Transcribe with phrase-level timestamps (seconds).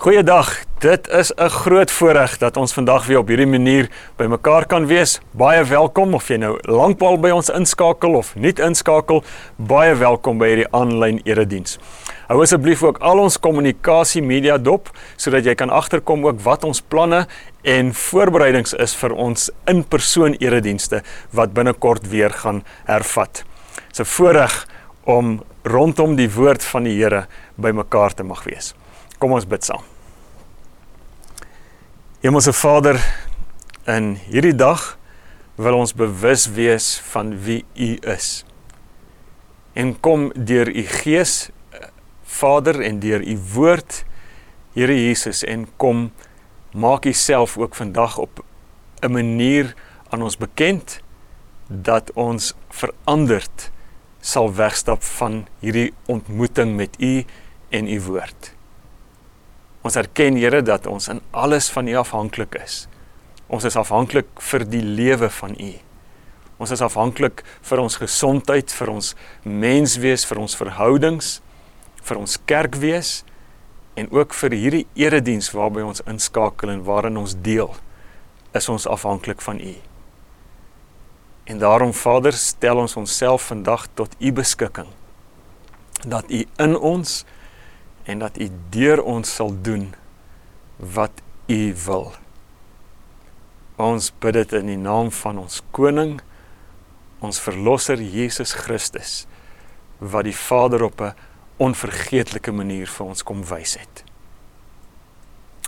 [0.00, 0.64] Goeiedag.
[0.78, 5.20] Dit is 'n groot voorreg dat ons vandag weer op hierdie manier bymekaar kan wees.
[5.30, 9.22] Baie welkom of jy nou lankbal by ons inskakel of nie inskakel.
[9.56, 11.78] Baie welkom by hierdie aanlyn erediens.
[12.28, 16.80] Hou asseblief ook al ons kommunikasie media dop sodat jy kan agterkom ook wat ons
[16.80, 17.26] planne
[17.62, 23.44] en voorbereidings is vir ons in-persoon eredienste wat binnekort weer gaan hervat.
[23.88, 24.66] Dis 'n voorreg
[25.04, 28.74] om rondom die woord van die Here bymekaar te mag wees.
[29.18, 29.89] Kom ons bid saam.
[32.20, 32.98] Hemelse Vader,
[33.88, 34.82] in hierdie dag
[35.56, 38.42] wil ons bewus wees van wie U is.
[39.72, 41.48] En kom deur U Gees,
[42.28, 44.02] Vader, en deur U woord,
[44.76, 46.10] Here Jesus, en kom
[46.76, 48.44] maak U self ook vandag op
[49.00, 49.72] 'n manier
[50.12, 51.00] aan ons bekend
[51.72, 53.70] dat ons veranderd
[54.20, 57.24] sal wegstap van hierdie ontmoeting met U
[57.70, 58.59] en U woord.
[59.82, 62.86] Ons erken Here dat ons in alles van U afhanklik is.
[63.48, 65.72] Ons is afhanklik vir die lewe van U.
[66.60, 71.38] Ons is afhanklik vir ons gesondheid, vir ons menswees, vir ons verhoudings,
[72.04, 73.22] vir ons kerkwees
[73.96, 77.72] en ook vir hierdie erediens waarby ons inskakel en waarin ons deel,
[78.56, 79.74] is ons afhanklik van U.
[81.50, 84.92] En daarom Vader, stel ons onsself vandag tot U beskikking.
[86.04, 87.24] Dat U in ons
[88.10, 89.92] en dat U deur ons sal doen
[90.76, 92.10] wat U wil.
[93.80, 96.18] Ons bid dit in die naam van ons koning,
[97.24, 99.24] ons verlosser Jesus Christus,
[99.98, 101.14] wat die Vader op 'n
[101.60, 104.04] onvergeetlike manier vir ons kom wys het.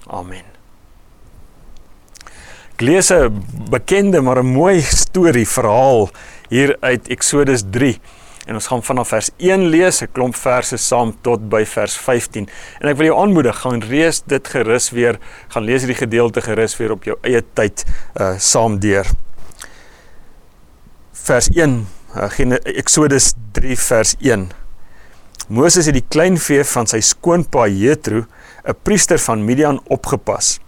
[0.07, 0.45] Amen.
[2.73, 6.11] Ek lees 'n bekende maar 'n mooi storie verhaal
[6.49, 8.01] hier uit Eksodus 3.
[8.47, 12.49] En ons gaan vanaf vers 1 lees, 'n klomp verse saam tot by vers 15.
[12.81, 15.19] En ek wil jou aanmoedig, gaan lees dit gerus weer,
[15.49, 17.85] gaan lees hierdie gedeelte gerus weer op jou eie tyd
[18.21, 19.07] uh saam deur.
[21.13, 24.51] Vers 1, uh, Exodus 3 vers 1.
[25.49, 28.27] Moses het die kleinvee van sy skoonpa Jethro,
[28.65, 30.59] 'n priester van Midian opgepas.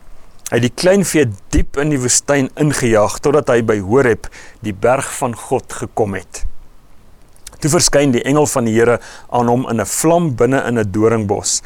[0.51, 4.27] Hy het die kleinvee diep in die woestyn ingejaag totdat hy by Horeb,
[4.61, 6.45] die berg van God, gekom het.
[7.65, 8.99] Toe verskyn die engel van die Here
[9.33, 11.63] aan hom in 'n vlam binne in 'n doringbos.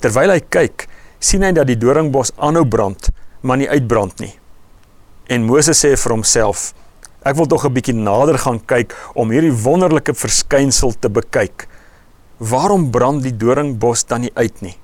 [0.00, 0.88] Terwyl hy kyk,
[1.20, 3.10] sien hy dat die doringbos aanhou brand,
[3.42, 4.32] maar nie uitbrand nie.
[5.28, 6.72] En Moses sê vir homself:
[7.22, 11.68] Ek wil tog 'n bietjie nader gaan kyk om hierdie wonderlike verskynsel te bekyk.
[12.38, 14.76] Waarom brand die doringbos dan nie uit nie?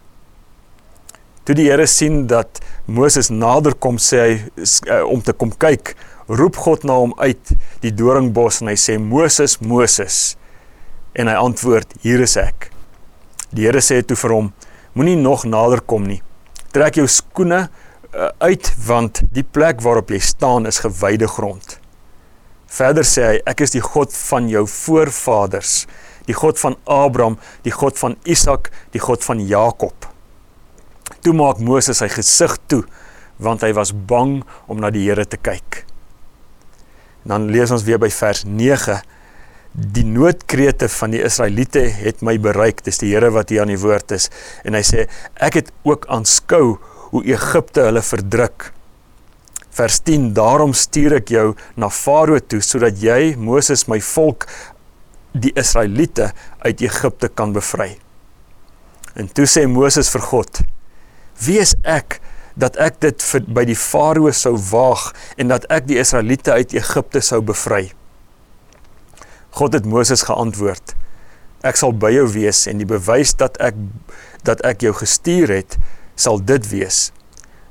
[1.44, 4.50] Toe die Here sien dat Moses nader kom, sê hy
[4.90, 5.96] uh, om te kom kyk,
[6.28, 10.36] roep God na hom uit die doringbos en hy sê Moses, Moses.
[11.18, 12.70] En hy antwoord: "Hier is ek."
[13.50, 14.52] Die Here sê toe vir hom:
[14.94, 16.22] "Moenie nog nader kom nie.
[16.72, 17.68] Trek jou skoene
[18.14, 21.80] uh, uit want die plek waarop jy staan is gewyde grond."
[22.66, 25.86] Verder sê hy: "Ek is die God van jou voorvaders,
[26.26, 30.06] die God van Abraham, die God van Isak, die God van Jakob."
[31.24, 32.84] Toe maak Moses sy gesig toe
[33.38, 35.84] want hy was bang om na die Here te kyk.
[37.22, 38.44] Dan lees ons weer by vers
[39.72, 43.80] die noodkrete van die Israeliete het my bereik dis die Here wat hier aan die
[43.80, 44.28] woord is.
[44.66, 46.78] En hy sê ek het ook aanskou
[47.12, 48.72] hoe Egipte hulle verdruk.
[49.78, 54.48] Vers 10 daarom stuur ek jou na Farao toe sodat jy Moses my volk
[55.38, 56.32] die Israeliete
[56.64, 57.92] uit Egipte kan bevry.
[59.14, 60.64] En toe sê Moses vir God
[61.38, 62.16] wie is ek
[62.58, 66.74] dat ek dit vir, by die Farao sou waag en dat ek die Israeliete uit
[66.74, 67.92] Egipte sou bevry
[69.58, 70.94] God het Moses geantwoord:
[71.66, 73.78] Ek sal by jou wees en die bewys dat ek
[74.46, 75.74] dat ek jou gestuur het,
[76.14, 77.08] sal dit wees.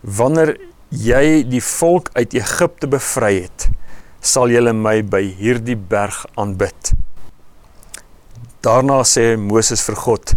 [0.04, 0.58] Wanneer
[0.92, 3.70] jy die volk uit Egipte bevry het,
[4.20, 6.92] sal julle my by hierdie berg aanbid.
[8.68, 10.36] Daarna sê Moses vir God: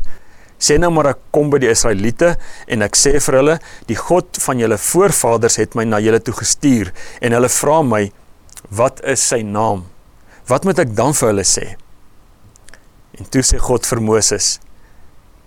[0.61, 2.37] Sê nou maar ek kom by die Israeliete
[2.71, 6.37] en ek sê vir hulle: Die God van julle voorvaders het my na julle toe
[6.45, 8.05] gestuur en hulle vra my:
[8.71, 9.89] Wat is sy naam?
[10.51, 11.67] Wat moet ek dan vir hulle sê?
[13.15, 14.57] En toe sê God vir Moses: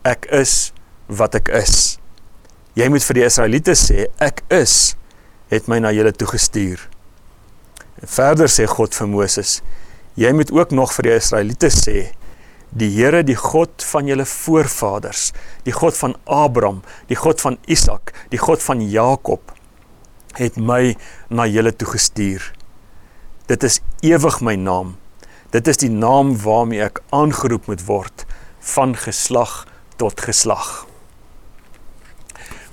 [0.08, 0.72] Ek is
[1.12, 1.98] wat ek is.
[2.80, 4.96] Jy moet vir die Israeliete sê: Ek is
[5.52, 6.88] het my na julle toe gestuur.
[8.00, 9.60] En verder sê God vir Moses:
[10.16, 12.08] Jy moet ook nog vir die Israeliete sê:
[12.72, 15.28] Die Here, die God van julle voorvaders,
[15.68, 16.80] die God van Abraham,
[17.12, 19.52] die God van Isak, die God van Jakob
[20.40, 20.96] het my
[21.30, 22.54] na julle toe gestuur.
[23.48, 24.96] Dit is ewig my naam.
[25.52, 28.24] Dit is die naam waarmee ek aangeroep moet word
[28.74, 29.66] van geslag
[30.00, 30.86] tot geslag.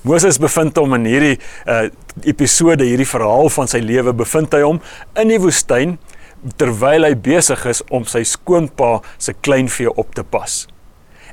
[0.07, 1.35] Moses bevind hom in hierdie
[1.67, 1.91] uh,
[2.23, 4.79] episode, hierdie verhaal van sy lewe, bevind hy hom
[5.19, 5.99] in die woestyn
[6.57, 10.63] terwyl hy besig is om sy skoonpa se kleinvee op te pas.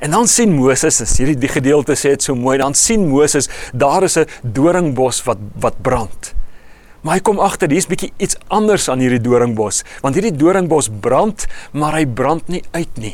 [0.03, 3.47] En dan sien Moses, as hierdie die gedeelte sê dit so mooi, dan sien Moses
[3.73, 6.36] daar is 'n doringbos wat wat brand.
[7.07, 11.45] Maar hy kom agter, hier's bietjie iets anders aan hierdie doringbos, want hierdie doringbos brand,
[11.71, 13.13] maar hy brand nie uit nie.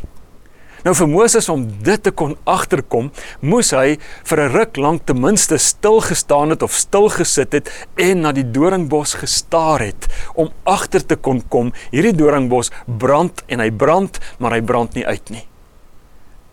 [0.81, 3.11] Nou vir Moses om dit te kon agterkom,
[3.45, 7.69] moes hy vir 'n ruk lank ten minste stil gestaan het of stil gesit het
[7.95, 13.59] en na die doringbos gestaar het om agter te kon kom hierdie doringbos brand en
[13.59, 15.47] hy brand, maar hy brand nie uit nie.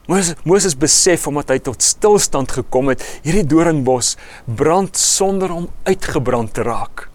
[0.07, 6.53] Moses Moses besef omdat hy tot stilstand gekom het, hierdie doringbos brand sonder om uitgebrand
[6.55, 7.10] te raak.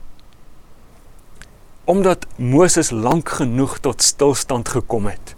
[1.86, 5.36] Omdat Moses lank genoeg tot stilstand gekom het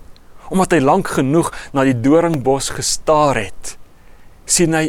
[0.49, 3.75] omdat hy lank genoeg na die doringbos gestaar het,
[4.47, 4.85] sien hy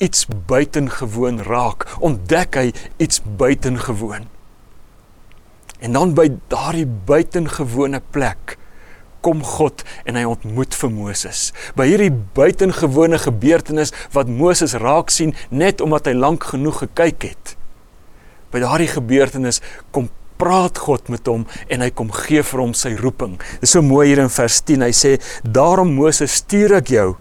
[0.00, 2.68] iets buitengewoon raak, ontdek hy
[3.02, 4.28] iets buitengewoon.
[5.80, 8.56] En dan by daardie buitengewone plek
[9.24, 11.40] kom God en hy ontmoet vir Moses.
[11.76, 17.54] By hierdie buitengewone gebeurtenis wat Moses raak sien net omdat hy lank genoeg gekyk het.
[18.52, 19.60] By daardie gebeurtenis
[19.92, 20.08] kom
[20.40, 23.36] praat God met hom en hy kom gee vir hom sy roeping.
[23.60, 24.86] Dit is so mooi hier in vers 10.
[24.86, 25.12] Hy sê:
[25.44, 27.16] "Daarom Moses, stuur ek jou.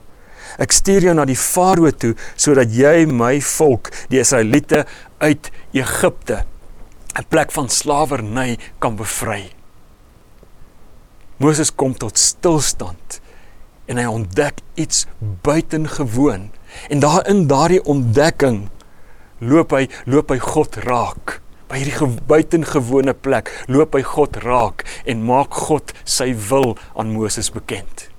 [0.60, 4.86] Ek stuur jou na die Farao toe sodat jy my volk, die Israeliete
[5.20, 6.46] uit Egipte,
[7.16, 9.52] 'n plek van slawerny kan bevry."
[11.38, 13.22] Moses kom tot stilstand
[13.88, 15.06] en hy ontdek iets
[15.42, 16.52] buitengewoon.
[16.90, 18.70] En daarin daardie ontdekking
[19.40, 21.40] loop hy loop hy God raak
[21.70, 27.52] by hierdie buitengewone plek loop hy God raak en maak God sy wil aan Moses
[27.54, 28.10] bekend.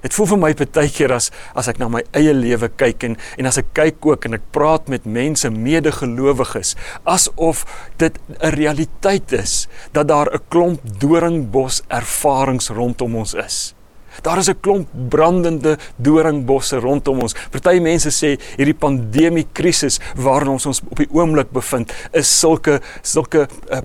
[0.00, 1.28] Dit voel vir my baie keer as
[1.58, 4.46] as ek na my eie lewe kyk en en as ek kyk ook en ek
[4.54, 6.72] praat met mense medegelowiges
[7.04, 7.66] asof
[8.00, 13.74] dit 'n realiteit is dat daar 'n klomp doringbos ervarings rondom ons is.
[14.22, 17.34] Daar is 'n klomp brandende doringbosse rondom ons.
[17.50, 22.80] Party mense sê hierdie pandemie krisis waarin ons ons op die oomblik bevind, is sulke
[23.02, 23.78] sulke uh,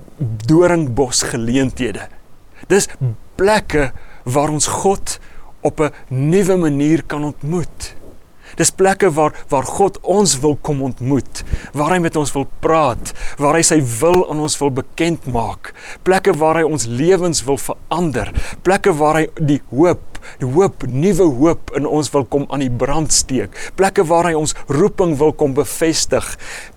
[0.46, 2.08] doringbos geleenthede.
[2.68, 2.88] Dis
[3.36, 3.92] plekke
[4.24, 5.18] waar ons God
[5.60, 7.94] op 'n nuwe manier kan ontmoet.
[8.56, 11.44] Dis plekke waar waar God ons wil kom ontmoet,
[11.76, 15.74] waar hy met ons wil praat, waar hy sy wil aan ons wil bekend maak.
[16.02, 18.32] Plekke waar hy ons lewens wil verander,
[18.66, 22.72] plekke waar hy die hoop die hoop, nuwe hoop in ons wil kom aan die
[22.72, 23.54] brand steek.
[23.78, 26.26] Plekke waar hy ons roeping wil kom bevestig.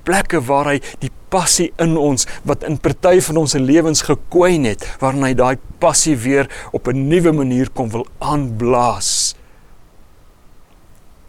[0.08, 4.86] Plekke waar hy die passie in ons wat in party van ons lewens gekwyn het,
[5.02, 9.29] waarin hy daai passie weer op 'n nuwe manier kom wil aanblaas.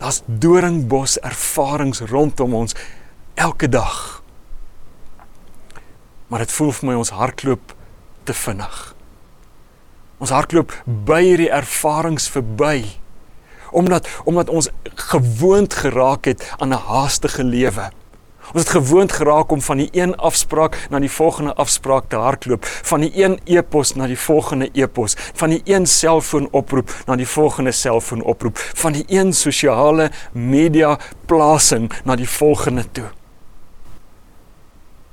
[0.00, 2.74] Daar's doringbos ervarings rondom ons
[3.34, 4.22] elke dag.
[6.26, 7.74] Maar dit voel vir my ons hardloop
[8.24, 8.78] te vinnig.
[10.20, 12.96] Ons hardloop by hierdie ervarings verby
[13.70, 17.90] omdat omdat ons gewoond geraak het aan 'n haastige lewe.
[18.52, 22.66] Ons het gewoond geraak om van die een afspraak na die volgende afspraak te hardloop,
[22.66, 27.72] van die een e-pos na die volgende e-pos, van die een selfoonoproep na die volgende
[27.72, 33.10] selfoonoproep, van die een sosiale media plasing na die volgende toe.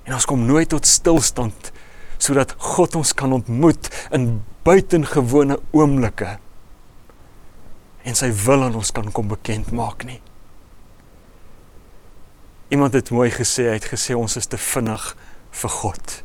[0.07, 1.71] En ons kom nooit tot stilstand
[2.17, 6.37] sodat God ons kan ontmoet in buitengewone oomblikke
[8.07, 10.21] en sy wil aan ons kan kom bekend maak nie.
[12.69, 15.11] Iemand het mooi gesê, hy het gesê ons is te vinnig
[15.51, 16.15] vir God.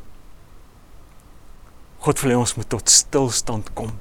[2.02, 3.92] God wil hê ons moet tot stilstand kom.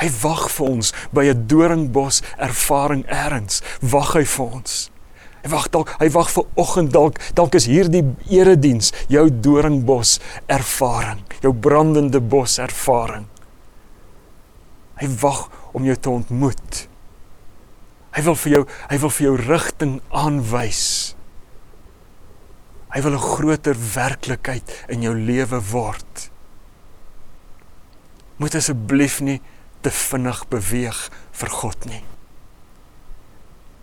[0.00, 3.60] Hy wag vir ons by 'n doringbos ervaring eers.
[3.82, 4.90] Wag hy vir ons.
[5.42, 11.24] Hy wag dalk, hy wag vir oggend dalk, dalk is hierdie erediens jou doringbos ervaring,
[11.40, 13.26] jou brandende bos ervaring.
[15.00, 16.88] Hy wag om jou te ontmoet.
[18.12, 21.14] Hy wil vir jou, hy wil vir jou rigting aanwys.
[22.90, 26.30] Hy wil 'n groter werklikheid in jou lewe word.
[28.36, 29.40] Moet asseblief nie
[29.80, 32.04] te vinnig beweeg vir God nie.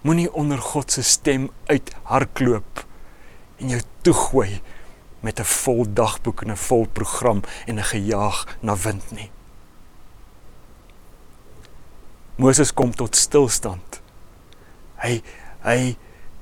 [0.02, 2.86] Moenie onder God se stem uithardloop
[3.58, 4.62] en jou toegooi
[5.22, 9.32] met 'n vol dagboek en 'n vol program en 'n gejaag na wind nie.
[12.36, 14.02] Moses kom tot stilstand.
[14.96, 15.22] Hy
[15.62, 15.98] hy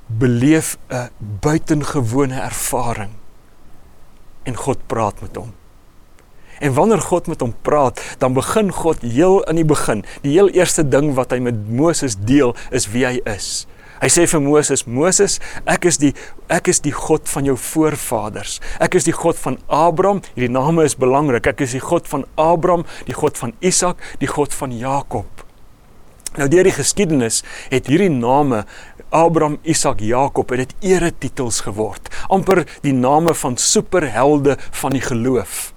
[0.06, 1.10] beleef 'n
[1.40, 3.10] buitengewone ervaring
[4.42, 5.54] en God praat met hom.
[6.58, 10.04] En wanneer God met hom praat, dan begin God heel in die begin.
[10.22, 13.66] Die heel eerste ding wat hy met Moses deel is wie hy is.
[13.96, 16.12] Hy sê vir Moses: "Moses, ek is die
[16.48, 18.60] ek is die God van jou voorvaders.
[18.80, 20.20] Ek is die God van Abraham.
[20.34, 21.46] Hierdie name is belangrik.
[21.46, 25.26] Ek is die God van Abraham, die God van Isak, die God van Jakob."
[26.36, 28.66] Nou deur die geskiedenis het hierdie name
[29.16, 32.10] Abraham, Isak, Jakob het dit eretitels geword.
[32.28, 35.72] amper die name van superhelde van die geloof.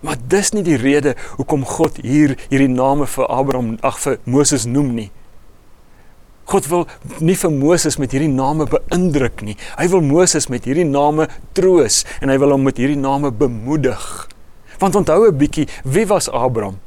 [0.00, 4.66] Maar dis nie die rede hoekom God hier hierdie name vir Abraham, ag vir Moses
[4.66, 5.10] noem nie.
[6.46, 6.86] God wil
[7.18, 9.56] nie vir Moses met hierdie name beïndruk nie.
[9.80, 11.26] Hy wil Moses met hierdie name
[11.58, 14.28] troos en hy wil hom met hierdie name bemoedig.
[14.78, 16.78] Want onthou 'n bietjie, wie was Abraham?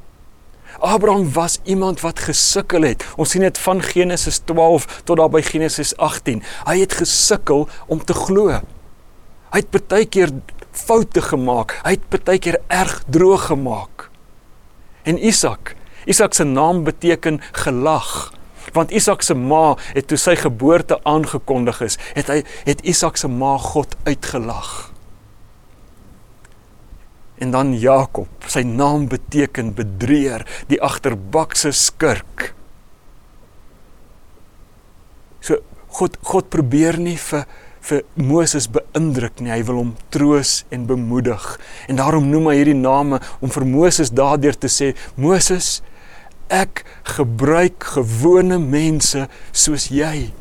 [0.79, 3.05] Abraham was iemand wat gesukkel het.
[3.15, 6.43] Ons sien dit van Genesis 12 tot daar by Genesis 18.
[6.67, 8.59] Hy het gesukkel om te glo.
[9.50, 10.33] Hy het baie keer
[10.71, 11.79] foute gemaak.
[11.83, 14.09] Hy het baie keer erg droog gemaak.
[15.03, 18.31] En Isak, Isak se naam beteken gelag
[18.74, 23.29] want Isak se ma het toe sy geboorte aangekondig is, het hy het Isak se
[23.31, 24.88] ma God uitgelag.
[27.39, 32.51] En dan Jakob, sy naam beteken bedrieër, die agterbakse skurk.
[35.39, 35.62] So
[36.00, 37.48] God God probeer nie vir
[37.89, 39.53] vir Moses beïndruk nie.
[39.53, 41.46] Hy wil hom troos en bemoedig.
[41.88, 45.79] En daarom noem hy hierdie name om vir Moses daardeur te sê: "Moses,
[46.50, 46.84] ek
[47.15, 50.31] gebruik gewone mense soos jy.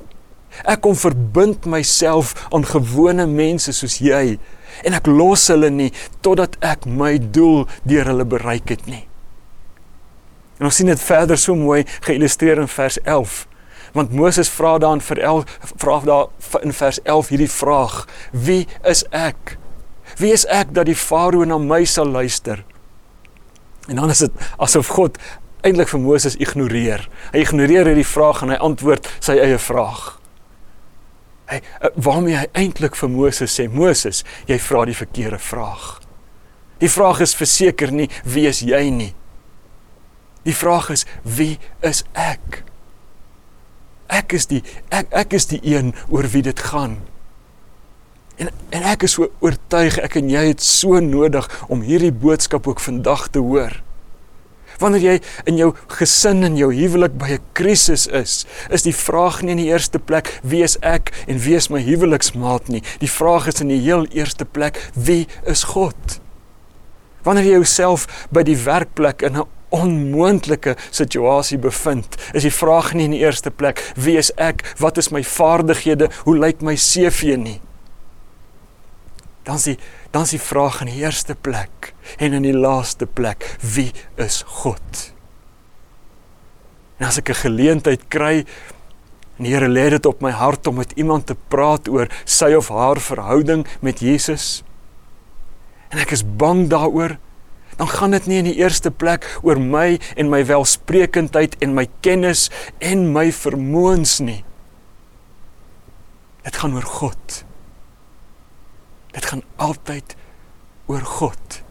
[0.65, 4.39] Ek kom verbind myself aan gewone mense soos jy
[4.85, 5.91] en ek los hulle nie
[6.25, 9.05] totdat ek my doel deur hulle bereik het nie.
[10.59, 13.45] En ons sien dit verder so mooi geïllustreer in vers 11.
[13.95, 15.45] Want Moses vra dan vir El
[15.81, 19.57] vra daar in vers 11 hierdie vraag: Wie is ek?
[20.19, 22.65] Wie is ek dat die farao na my sal luister?
[23.89, 25.19] En dan is dit asof God
[25.63, 27.09] eintlik vir Moses ignoreer.
[27.33, 30.18] Hy ignoreer hierdie vraag en hy antwoord sy eie vraag.
[31.49, 35.99] Hy eh, waarmee hy eintlik vir Moses sê, Moses, jy vra die verkeerde vraag.
[36.79, 39.13] Die vraag is verseker nie wie is jy nie.
[40.47, 42.63] Die vraag is wie is ek?
[44.09, 44.63] Ek is die
[44.95, 47.01] ek ek is die een oor wie dit gaan.
[48.39, 52.69] En en ek is so oortuig ek en jy het so nodig om hierdie boodskap
[52.71, 53.81] ook vandag te hoor.
[54.79, 55.17] Wanneer jy
[55.51, 59.63] in jou gesin en jou huwelik by 'n krisis is, is die vraag nie in
[59.65, 62.83] die eerste plek wie is ek en wie is my huweliksmaat nie.
[63.01, 66.21] Die vraag is in die heel eerste plek wie is God?
[67.25, 73.05] Wanneer jy jouself by die werkplek in 'n onmoontlike situasie bevind, is die vraag nie
[73.05, 77.37] in die eerste plek wie is ek, wat is my vaardighede, hoe lyk my CV
[77.37, 77.61] nie.
[79.43, 79.79] Dan is die
[80.11, 84.43] dan is die vraag in die eerste plek en in die laaste plek, wie is
[84.63, 85.13] God?
[86.99, 88.45] En as ek 'n geleentheid kry
[89.39, 92.55] en die Here lê dit op my hart om met iemand te praat oor sy
[92.55, 94.65] of haar verhouding met Jesus
[95.91, 97.19] en ek is bang daaroor
[97.77, 101.87] dan gaan dit nie in die eerste plek oor my en my welsprekendheid en my
[102.01, 102.51] kennis
[102.81, 104.45] en my vermoëns nie
[106.43, 107.45] dit gaan oor God
[109.19, 110.17] Dit gaan altyd
[110.87, 111.63] oor God.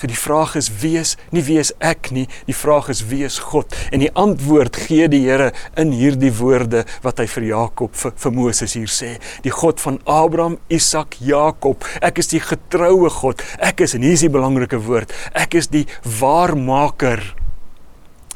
[0.00, 3.20] So die vraag is wie is nie wie is ek nie, die vraag is wie
[3.26, 3.74] is God?
[3.92, 8.32] En die antwoord gee die Here in hierdie woorde wat hy vir Jakob vir, vir
[8.32, 9.10] Moses hier sê.
[9.44, 11.84] Die God van Abraham, Isak, Jakob.
[12.00, 13.44] Ek is die getroue God.
[13.60, 15.12] Ek is en hier is die belangrike woord.
[15.36, 15.84] Ek is die
[16.22, 17.20] waarmaker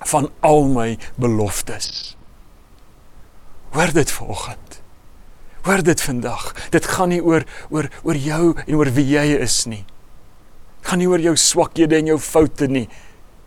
[0.04, 2.12] van al my beloftes.
[3.72, 4.80] Hoor dit vanoggend.
[5.64, 6.52] Hoor dit vandag.
[6.76, 9.86] Dit gaan nie oor oor oor jou en oor wie jy is nie.
[10.84, 12.84] Dit gaan nie oor jou swakhede en jou foute nie.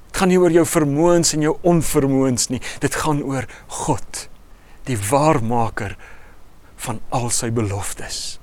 [0.10, 2.62] Dit gaan nie oor jou vermoëns en jou onvermoëns nie.
[2.82, 3.46] Dit gaan oor
[3.86, 4.24] God,
[4.89, 5.94] die waarmaker
[6.82, 8.39] van al sy beloftes.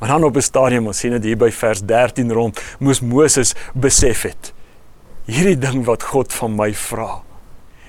[0.00, 3.54] Maar dan op 'n stadium, ons sien dit hier by vers 13 rond, moes Moses
[3.74, 4.54] besef het
[5.26, 7.20] hierdie ding wat God van my vra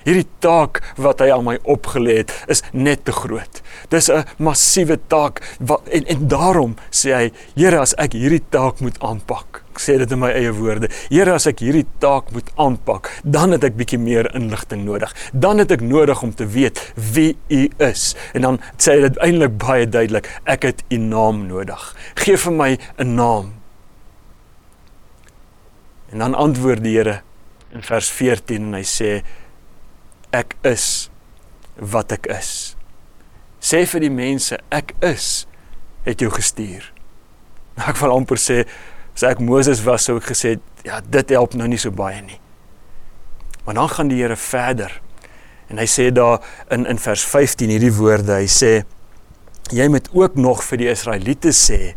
[0.05, 3.61] Hierdie taak wat hy aan my opgelê het, is net te groot.
[3.89, 8.79] Dis 'n massiewe taak wat, en en daarom sê hy, Here, as ek hierdie taak
[8.81, 9.63] moet aanpak.
[9.71, 10.89] Ek sê dit in my eie woorde.
[11.09, 15.13] Here, as ek hierdie taak moet aanpak, dan het ek bietjie meer inligting nodig.
[15.33, 18.15] Dan het ek nodig om te weet wie U is.
[18.33, 21.95] En dan sê hy dit eintlik baie duidelik, ek het U naam nodig.
[22.15, 23.53] Geef vir my 'n naam.
[26.11, 27.21] En dan antwoord die Here
[27.71, 29.21] in vers 14 en hy sê
[30.35, 31.09] ek is
[31.75, 32.75] wat ek is.
[33.61, 35.45] Sê vir die mense ek is
[36.05, 36.87] het jou gestuur.
[37.77, 38.63] Nou ek wil amper sê
[39.15, 40.57] as ek Moses was sou ek gesê
[40.87, 42.39] ja dit help nou nie so baie nie.
[43.65, 45.01] Maar dan gaan die Here verder
[45.71, 48.71] En hy sê daar in in vers 15 hierdie woorde, hy sê
[49.71, 51.93] jy moet ook nog vir die Israeliete sê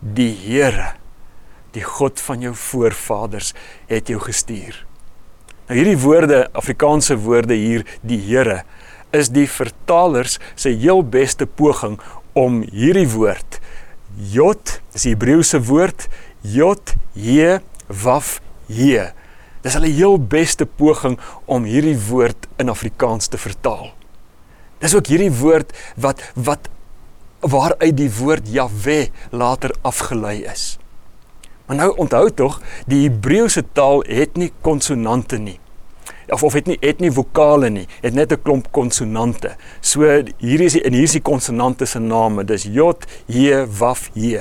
[0.00, 0.96] die Here,
[1.76, 3.52] die God van jou voorvaders
[3.86, 4.74] het jou gestuur.
[5.70, 8.64] Nou hierdie woorde, Afrikaanse woorde hier, die Here,
[9.14, 11.94] is die vertalers se heel beste poging
[12.34, 13.60] om hierdie woord
[14.32, 16.08] Jod, dis die Hebreëse woord
[16.42, 17.60] Jod He
[18.02, 19.06] Waf He.
[19.62, 21.14] Dis hulle heel beste poging
[21.46, 23.92] om hierdie woord in Afrikaans te vertaal.
[24.82, 26.66] Dis ook hierdie woord wat wat
[27.46, 30.79] waaruit die woord Jahwe later afgelei is.
[31.70, 32.56] Maar nou onthou tog,
[32.90, 35.60] die Hebreëse taal het nie konsonante nie
[36.30, 39.54] of of het nie het nie vokale nie, het net 'n klomp konsonante.
[39.80, 40.02] So
[40.38, 42.92] hier is die, en hier is die konsonante se name, dis J,
[43.26, 44.38] J, Waf, J.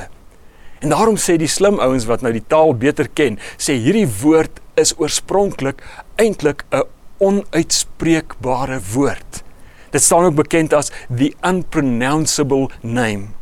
[0.79, 4.59] En daarom sê die slim ouens wat nou die taal beter ken, sê hierdie woord
[4.75, 5.83] is oorspronklik
[6.15, 6.83] eintlik 'n
[7.17, 9.43] onuitspreekbare woord.
[9.89, 13.38] Dit staan ook bekend as the unpronounceable name.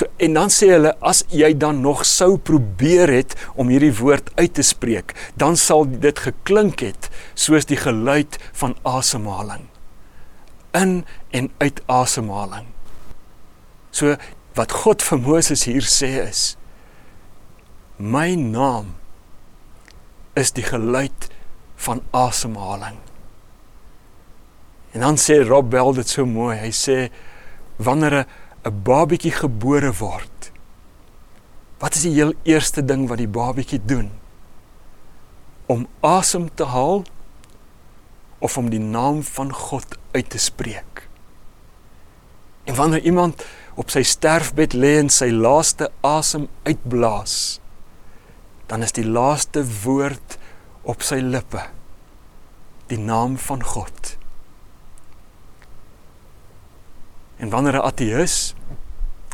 [0.00, 4.30] So en dan sê hulle as jy dan nog sou probeer het om hierdie woord
[4.38, 9.66] uit te spreek, dan sal dit geklink het soos die geluid van asemhaling.
[10.72, 11.02] In
[11.36, 12.70] en uit asemhaling.
[13.92, 14.16] So
[14.56, 16.54] wat God vir Moses hier sê is
[18.00, 18.94] my naam
[20.32, 21.28] is die geluid
[21.76, 22.96] van asemhaling.
[24.96, 26.56] En dan sê Rob Bell dit so mooi.
[26.56, 27.10] Hy sê
[27.76, 30.52] wanneer 'n 'n babietjie gebore word,
[31.80, 34.10] wat is die heel eerste ding wat die babietjie doen?
[35.66, 37.04] Om asem te haal
[38.38, 41.08] of om die naam van God uit te spreek.
[42.64, 47.60] En wanneer iemand op sy sterfbed lê en sy laaste asem uitblaas,
[48.66, 50.36] dan is die laaste woord
[50.82, 51.64] op sy lippe
[52.92, 54.19] die naam van God.
[57.40, 58.54] En wanneer 'n ateïs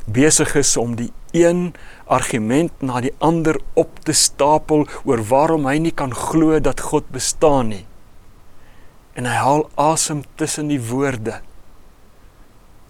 [0.06, 5.78] besig is om die een argument na die ander op te stapel oor waarom hy
[5.82, 7.86] nie kan glo dat God bestaan nie.
[9.18, 11.40] En hy haal asem tussen die woorde.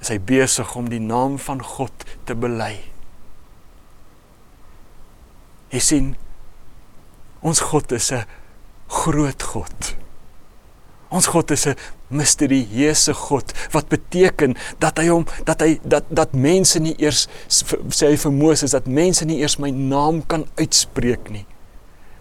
[0.00, 2.76] Is hy besig om die naam van God te bely?
[5.72, 6.16] Hy sien
[7.40, 8.26] ons God is 'n
[8.88, 9.96] groot God.
[11.16, 11.76] Ons God is 'n
[12.12, 17.28] misterieuse God wat beteken dat hy hom dat hy dat dat mense nie eers
[17.88, 21.46] sê hy vir Moses dat mense nie eers my naam kan uitspreek nie.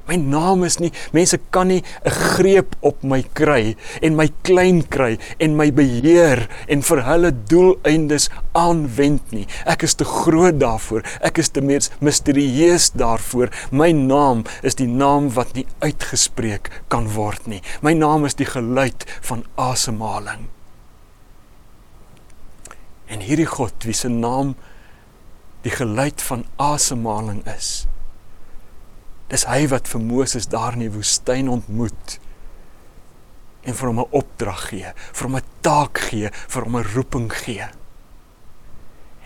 [0.05, 4.83] My naam is nie mense kan nie 'n greep op my kry en my klein
[4.87, 9.47] kry en my beheer en vir hulle doeleindes aanwend nie.
[9.65, 11.01] Ek is te groot daarvoor.
[11.21, 13.49] Ek is te meer misterieus daarvoor.
[13.71, 17.61] My naam is die naam wat nie uitgespreek kan word nie.
[17.81, 20.49] My naam is die geluid van asemhaling.
[23.07, 24.55] En hierdie God, wie se naam
[25.61, 27.87] die geluid van asemhaling is,
[29.29, 32.19] Dis hy wat vir Moses daar in die woestyn ontmoet
[33.65, 37.31] en vir hom 'n opdrag gee, vir hom 'n taak gee, vir hom 'n roeping
[37.33, 37.67] gee.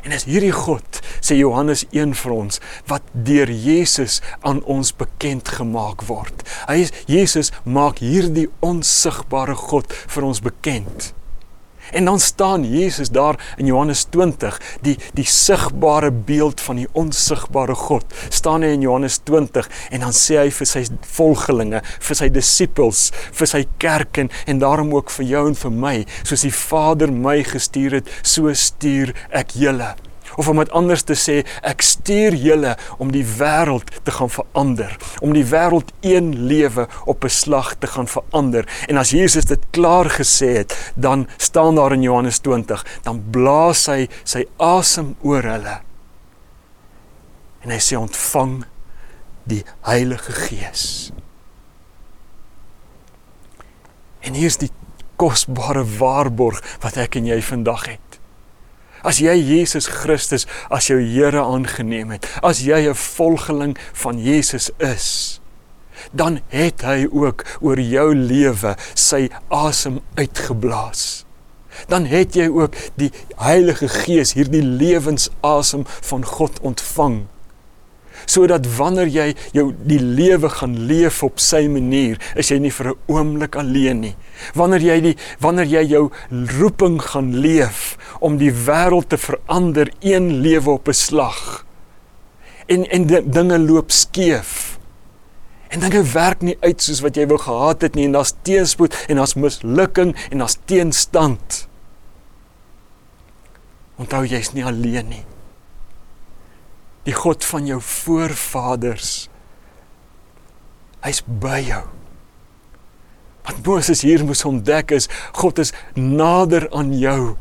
[0.04, 5.48] En as hierdie God, sê Johannes 1 vir ons, wat deur Jesus aan ons bekend
[5.48, 6.44] gemaak word.
[6.70, 11.14] Hy is Jesus maak hierdie onsigbare God vir ons bekend.
[11.92, 17.76] En dan staan Jesus daar in Johannes 20, die die sigbare beeld van die onsigbare
[17.76, 18.06] God.
[18.30, 20.84] Staan hy in Johannes 20 en dan sê hy vir sy
[21.16, 25.80] volgelinge, vir sy disippels, vir sy kerk en, en daarom ook vir jou en vir
[25.86, 29.96] my, soos die Vader my gestuur het, so stuur ek julle
[30.40, 34.96] of om dit anders te sê, ek stuur julle om die wêreld te gaan verander,
[35.20, 38.64] om die wêreld een lewe op 'n slag te gaan verander.
[38.88, 43.86] En as Jesus dit klaar gesê het, dan staan daar in Johannes 20, dan blaas
[43.86, 45.82] hy sy asem oor hulle.
[47.62, 48.66] En hy sê ontvang
[49.44, 51.12] die Heilige Gees.
[54.20, 54.72] En hier is die
[55.16, 58.09] kosbare waarborg wat ek en jy vandag het.
[59.04, 64.72] As jy Jesus Christus as jou Here aangeneem het, as jy 'n volgeling van Jesus
[64.78, 65.40] is,
[66.12, 71.26] dan het hy ook oor jou lewe sy asem uitgeblaas.
[71.88, 77.28] Dan het jy ook die Heilige Gees, hierdie lewensasem van God ontvang
[78.30, 82.92] sodat wanneer jy jou die lewe gaan leef op sy manier, is jy nie vir
[82.92, 84.16] 'n oomblik alleen nie.
[84.54, 86.12] Wanneer jy die wanneer jy jou
[86.60, 91.66] roeping gaan leef om die wêreld te verander een lewe op 'n slag.
[92.68, 94.80] En en dinge loop skeef.
[95.70, 99.06] En dinge werk nie uit soos wat jy wou gehad het nie en daar's teenspoed
[99.08, 101.68] en daar's mislukking en daar's teenstand.
[104.00, 105.29] Onthou jy's nie alleen nie.
[107.10, 109.14] Die God van jou voorvaders
[111.00, 111.86] hy's by jou.
[113.48, 115.08] Wat Moses hier moes ontdek is
[115.40, 117.34] God is nader aan jou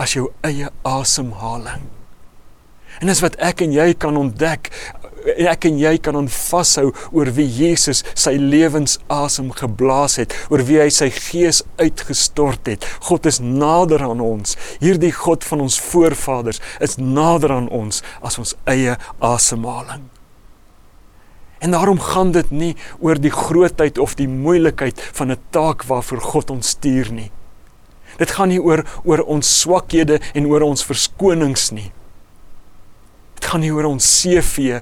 [0.00, 1.84] as jou eie asemhaling.
[2.98, 4.72] En dis wat ek en jy kan ontdek
[5.36, 10.80] ek en jy kan aan vashou oor wie Jesus sy lewensasem geblaas het, oor wie
[10.80, 12.86] hy sy gees uitgestort het.
[13.08, 14.56] God is nader aan ons.
[14.80, 20.08] Hierdie God van ons voorvaders is nader aan ons as ons eie asemhaling.
[21.60, 26.20] En daarom gaan dit nie oor die grootheid of die moeilikheid van 'n taak waarvoor
[26.20, 27.30] God ons stuur nie.
[28.16, 31.92] Dit gaan nie oor oor ons swakhede en oor ons verskonings nie.
[33.34, 34.80] Dit gaan nie oor ons CV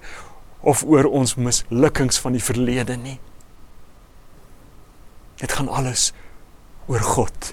[0.69, 3.17] of oor ons mislukkings van die verlede nie.
[5.41, 6.11] Dit gaan alles
[6.91, 7.53] oor God.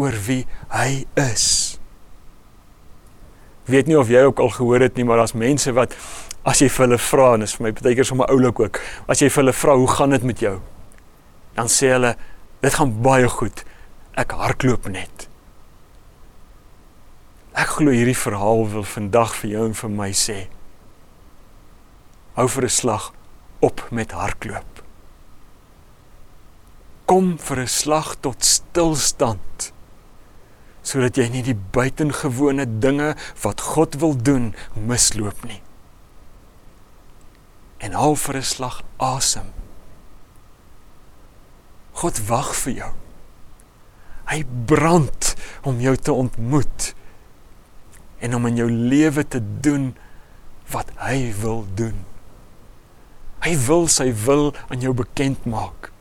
[0.00, 1.46] Oor wie hy is.
[3.70, 5.94] Weet nie of jy ook al gehoor het nie, maar daar's mense wat
[6.46, 9.22] as jy vir hulle vra en dis vir my baie keer sommer oulik ook, as
[9.22, 10.60] jy vir hulle vra, "Hoe gaan dit met jou?"
[11.54, 12.16] Dan sê hulle,
[12.62, 13.64] "Dit gaan baie goed."
[14.16, 15.26] ek hardloop net.
[17.56, 20.38] Ek glo hierdie verhaal wil vandag vir jou en vir my sê.
[22.36, 23.12] Hou vir 'n slag
[23.64, 24.82] op met hardloop.
[27.04, 29.72] Kom vir 'n slag tot stilstand
[30.82, 35.62] sodat jy nie die buitengewone dinge wat God wil doen misloop nie.
[37.78, 39.48] En hou vir 'n slag asem.
[41.92, 42.92] God wag vir jou.
[44.26, 46.94] Hy brand om jou te ontmoet
[48.18, 49.96] en om in jou lewe te doen
[50.70, 52.04] wat hy wil doen.
[53.46, 55.92] Hy wil sy wil aan jou bekend maak.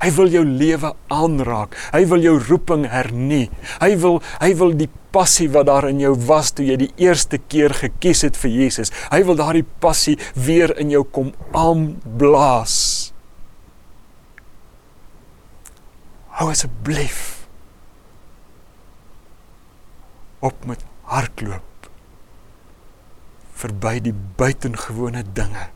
[0.00, 1.74] Hy wil jou lewe aanraak.
[1.92, 3.50] Hy wil jou roeping hernie.
[3.82, 7.40] Hy wil hy wil die passie wat daar in jou was toe jy die eerste
[7.42, 8.94] keer gekies het vir Jesus.
[9.10, 12.76] Hy wil daardie passie weer in jou kom aanblaas.
[16.38, 17.26] Hou asseblief
[20.40, 21.90] op met hardloop
[23.60, 25.66] verby die buitengewone dinge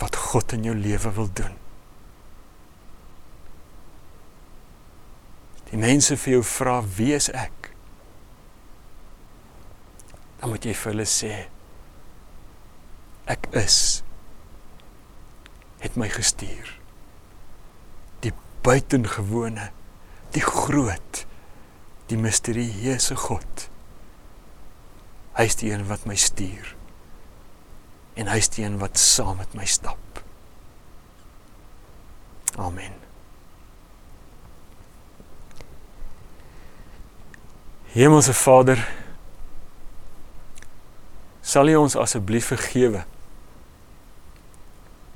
[0.00, 1.54] wat God in jou lewe wil doen.
[5.70, 7.70] Die mense vir jou vra wie is ek?
[10.40, 11.32] Dan moet jy vir hulle sê
[13.26, 13.78] ek is
[15.82, 16.68] het my gestuur.
[18.22, 18.30] Die
[18.62, 19.72] buitengewone,
[20.36, 21.26] die groot
[22.10, 23.66] die misterieuse God.
[25.36, 26.74] Hy is die een wat my stuur.
[28.16, 30.22] En hy is die een wat saam met my stap.
[32.56, 32.94] Amen.
[37.92, 38.80] Hemelse Vader,
[41.40, 43.04] sal U ons asseblief vergewe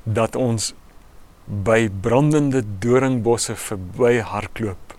[0.05, 0.71] dat ons
[1.45, 4.95] by brandende doringbosse verby hardloop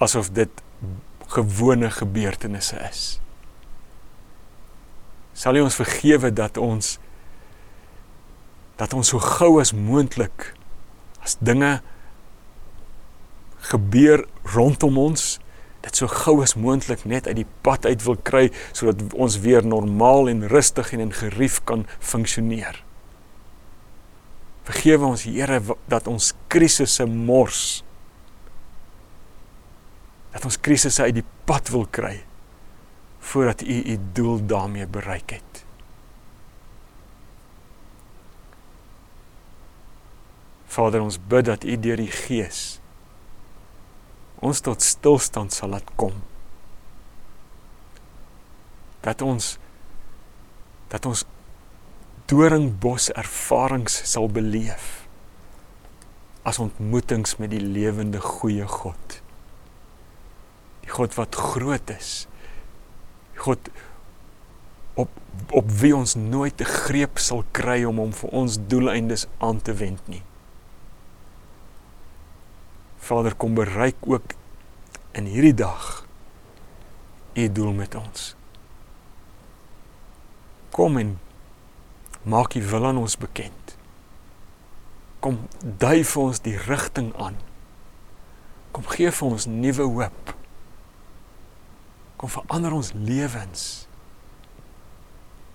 [0.00, 0.62] asof dit
[1.34, 3.02] gewone gebeurtenisse is.
[5.40, 6.98] Sal U ons vergewe dat ons
[8.80, 10.50] dat ons so gou as moontlik
[11.24, 11.78] as dinge
[13.70, 14.24] gebeur
[14.54, 15.38] rondom ons
[15.84, 19.64] dit so gou as moontlik net uit die pad uit wil kry sodat ons weer
[19.64, 22.82] normaal en rustig en in gerief kan funksioneer.
[24.68, 27.82] Vergewe ons Here dat ons krisisse mors
[30.34, 32.18] dat ons krisisse uit die pad wil kry
[33.20, 35.64] voordat u u doel daarmee bereik het.
[40.66, 42.80] Vader, ons bid dat u deur die Gees
[44.40, 46.16] ons tot stilstand sal laat kom.
[49.04, 49.56] Dat ons
[50.90, 51.22] dat ons
[52.30, 54.88] doringbos ervarings sal beleef
[56.46, 59.20] as ontmoetings met die lewende goeie God.
[60.82, 62.24] Die God wat groot is.
[63.40, 63.70] God
[65.00, 65.08] op
[65.50, 69.74] op wie ons nooit te greep sal kry om hom vir ons doeleindes aan te
[69.74, 70.22] wend nie.
[73.00, 74.36] Vader kom bereik ook
[75.18, 76.04] in hierdie dag
[77.34, 78.34] u doel met ons.
[80.70, 81.16] Kom en
[82.22, 83.76] maak u wil aan ons bekend.
[85.20, 87.40] Kom dui vir ons die rigting aan.
[88.70, 90.34] Kom gee vir ons nuwe hoop
[92.20, 93.68] kom verander ons lewens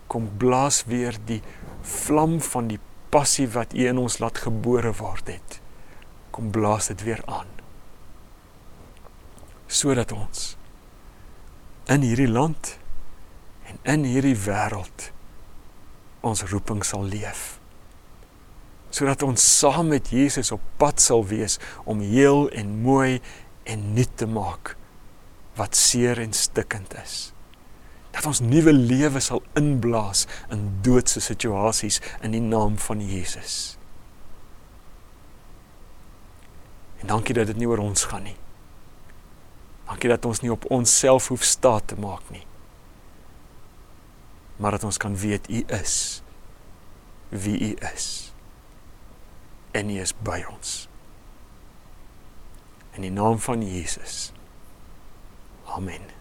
[0.08, 1.42] kom blaas weer die
[1.82, 2.80] vlam van die
[3.14, 5.60] passie wat U in ons laat gebore word het.
[6.36, 7.50] Kom blaas dit weer aan.
[9.68, 10.54] Sodat ons
[11.92, 12.76] in hierdie land
[13.66, 15.10] en in hierdie wêreld
[16.26, 17.58] ons roeping sal leef.
[18.90, 23.20] Sodat ons saam met Jesus op pad sal wees om heel en mooi
[23.68, 24.76] en nuut te maak
[25.56, 27.32] wat seer en stikkend is.
[28.16, 33.78] Dat ons nuwe lewe sal inblaas in doodse situasies in die naam van Jesus.
[37.04, 38.38] En dankie dat dit nie oor ons gaan nie.
[39.86, 42.46] Dankie dat ons nie op onsself hoef staat te maak nie.
[44.58, 46.24] Maar dat ons kan weet U is
[47.30, 48.34] wie U is.
[49.72, 50.88] En U is by ons.
[52.96, 54.32] In die naam van Jesus.
[55.76, 56.15] Amen.